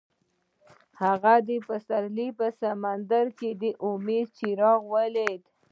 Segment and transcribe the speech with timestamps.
[1.01, 5.41] هغه د پسرلی په سمندر کې د امید څراغ ولید.